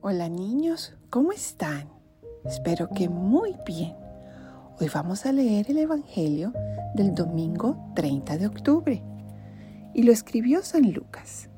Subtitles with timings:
[0.00, 1.88] Hola niños, ¿cómo están?
[2.44, 3.96] Espero que muy bien.
[4.78, 6.52] Hoy vamos a leer el Evangelio
[6.94, 9.02] del domingo 30 de octubre
[9.94, 11.50] y lo escribió San Lucas.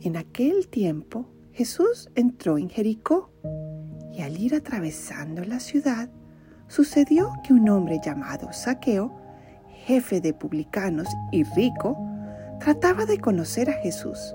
[0.00, 3.30] En aquel tiempo Jesús entró en Jericó
[4.14, 6.08] y al ir atravesando la ciudad
[6.68, 9.14] sucedió que un hombre llamado Saqueo,
[9.84, 11.98] jefe de publicanos y rico,
[12.60, 14.34] trataba de conocer a Jesús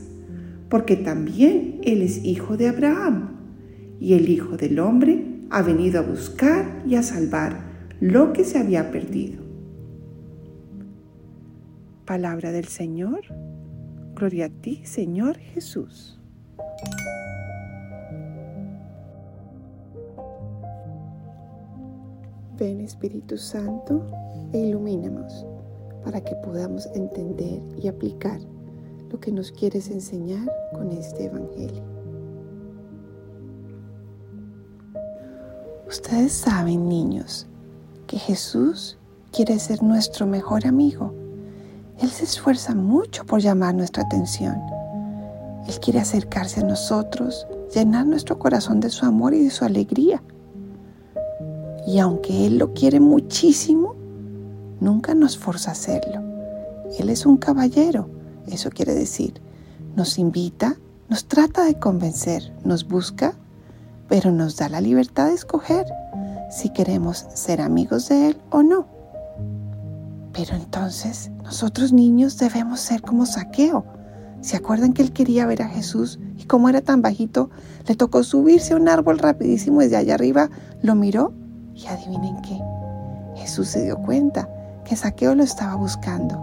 [0.71, 3.37] porque también Él es hijo de Abraham,
[3.99, 7.65] y el Hijo del Hombre ha venido a buscar y a salvar
[7.99, 9.43] lo que se había perdido.
[12.05, 13.19] Palabra del Señor,
[14.15, 16.17] gloria a ti, Señor Jesús.
[22.57, 24.07] Ven Espíritu Santo
[24.53, 25.45] e ilumínanos
[26.05, 28.39] para que podamos entender y aplicar
[29.11, 31.83] lo que nos quieres enseñar con este Evangelio.
[35.87, 37.47] Ustedes saben, niños,
[38.07, 38.97] que Jesús
[39.31, 41.13] quiere ser nuestro mejor amigo.
[41.99, 44.55] Él se esfuerza mucho por llamar nuestra atención.
[45.67, 50.23] Él quiere acercarse a nosotros, llenar nuestro corazón de su amor y de su alegría.
[51.85, 53.95] Y aunque Él lo quiere muchísimo,
[54.79, 56.21] nunca nos forza a hacerlo.
[56.97, 59.41] Él es un caballero eso quiere decir,
[59.95, 60.77] nos invita,
[61.09, 63.33] nos trata de convencer, nos busca,
[64.07, 65.85] pero nos da la libertad de escoger
[66.49, 68.87] si queremos ser amigos de Él o no.
[70.33, 73.85] Pero entonces nosotros niños debemos ser como saqueo.
[74.41, 77.51] ¿Se acuerdan que él quería ver a Jesús y como era tan bajito,
[77.87, 80.49] le tocó subirse a un árbol rapidísimo desde allá arriba,
[80.81, 81.33] lo miró
[81.75, 82.59] y adivinen qué,
[83.35, 84.49] Jesús se dio cuenta
[84.83, 86.39] que Saqueo lo estaba buscando.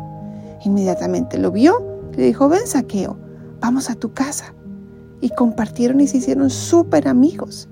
[0.64, 1.87] Inmediatamente lo vio
[2.18, 3.16] le dijo, ven saqueo,
[3.60, 4.54] vamos a tu casa.
[5.20, 7.68] Y compartieron y se hicieron súper amigos.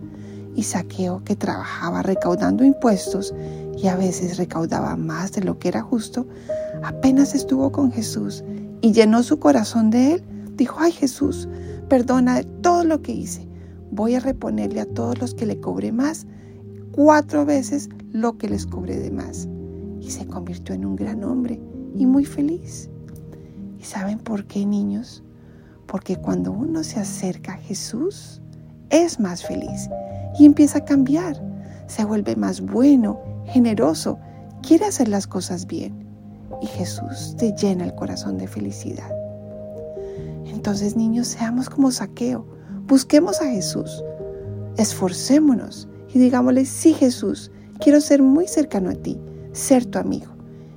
[0.55, 3.35] Y Saqueo, que trabajaba recaudando impuestos
[3.77, 6.27] y a veces recaudaba más de lo que era justo,
[6.83, 8.43] apenas estuvo con Jesús
[8.81, 10.25] y llenó su corazón de él,
[10.57, 11.49] dijo, ay Jesús,
[11.89, 13.47] perdona todo lo que hice.
[13.91, 16.27] Voy a reponerle a todos los que le cobré más
[16.93, 19.49] cuatro veces lo que les cobré de más.
[20.01, 21.61] Y se convirtió en un gran hombre
[21.95, 22.89] y muy feliz.
[23.79, 25.23] ¿Y saben por qué, niños?
[25.87, 28.41] Porque cuando uno se acerca a Jesús,
[28.91, 29.89] es más feliz
[30.39, 31.41] y empieza a cambiar.
[31.87, 34.19] Se vuelve más bueno, generoso,
[34.63, 36.07] quiere hacer las cosas bien.
[36.61, 39.11] Y Jesús te llena el corazón de felicidad.
[40.47, 42.47] Entonces, niños, seamos como saqueo.
[42.87, 44.03] Busquemos a Jesús.
[44.77, 47.51] Esforcémonos y digámosle, sí Jesús,
[47.81, 49.19] quiero ser muy cercano a ti,
[49.53, 50.33] ser tu amigo.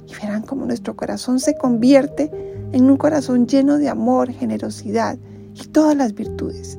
[0.08, 2.32] Y verán cómo nuestro corazón se convierte
[2.72, 5.18] en un corazón lleno de amor, generosidad
[5.56, 6.78] y todas las virtudes,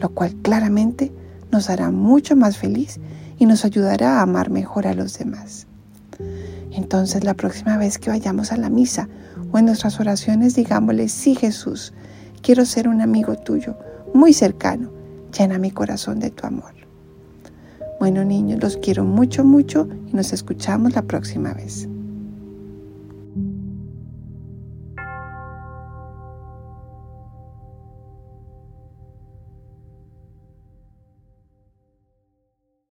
[0.00, 1.12] lo cual claramente
[1.52, 2.98] nos hará mucho más feliz
[3.38, 5.66] y nos ayudará a amar mejor a los demás.
[6.72, 9.08] Entonces la próxima vez que vayamos a la misa
[9.52, 11.92] o en nuestras oraciones digámosle, sí Jesús,
[12.42, 13.76] quiero ser un amigo tuyo,
[14.14, 14.90] muy cercano,
[15.36, 16.74] llena mi corazón de tu amor.
[17.98, 21.88] Bueno niños, los quiero mucho, mucho y nos escuchamos la próxima vez.